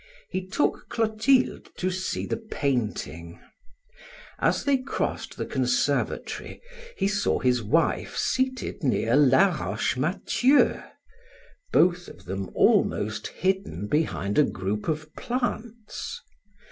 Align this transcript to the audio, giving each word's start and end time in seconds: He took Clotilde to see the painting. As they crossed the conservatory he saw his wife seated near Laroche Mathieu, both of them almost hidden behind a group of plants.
He 0.31 0.47
took 0.47 0.89
Clotilde 0.89 1.69
to 1.77 1.91
see 1.91 2.25
the 2.25 2.37
painting. 2.51 3.39
As 4.39 4.63
they 4.63 4.77
crossed 4.77 5.37
the 5.37 5.45
conservatory 5.45 6.59
he 6.97 7.07
saw 7.07 7.37
his 7.37 7.61
wife 7.61 8.17
seated 8.17 8.83
near 8.83 9.15
Laroche 9.15 9.97
Mathieu, 9.97 10.81
both 11.71 12.07
of 12.07 12.25
them 12.25 12.49
almost 12.55 13.27
hidden 13.27 13.85
behind 13.85 14.39
a 14.39 14.43
group 14.43 14.87
of 14.87 15.13
plants. 15.13 16.19